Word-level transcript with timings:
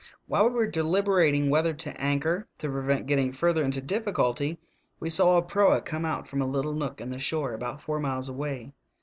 "While 0.25 0.49
we 0.49 0.55
were 0.55 0.65
deliberating 0.65 1.51
whether 1.51 1.75
to 1.75 2.01
anchor 2.01 2.47
to 2.57 2.67
prevent 2.69 3.05
getting 3.05 3.31
further 3.31 3.63
into 3.63 3.81
difficulty 3.81 4.57
we 4.99 5.11
saw 5.11 5.37
a 5.37 5.43
proa 5.43 5.79
come 5.79 6.05
out 6.05 6.27
from 6.27 6.41
a 6.41 6.47
little 6.47 6.73
nook 6.73 6.99
in 6.99 7.11
the 7.11 7.19
shore 7.19 7.53
about 7.53 7.83
four 7.83 7.99
miles 7.99 8.27
away. 8.27 8.73